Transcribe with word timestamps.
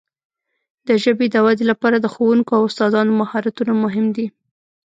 د 0.87 0.89
ژبې 1.03 1.27
د 1.31 1.35
وده 1.45 1.63
لپاره 1.71 1.97
د 1.99 2.07
ښوونکو 2.13 2.51
او 2.57 2.63
استادانو 2.69 3.17
مهارتونه 3.21 3.73
مهم 3.83 4.05
دي. 4.15 4.27